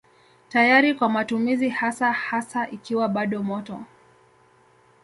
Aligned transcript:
Tayari 0.49 0.93
kwa 0.93 1.09
matumizi 1.09 1.69
hasa 1.69 2.11
hasa 2.11 2.69
ikiwa 2.69 3.07
bado 3.07 3.43
moto. 3.43 3.79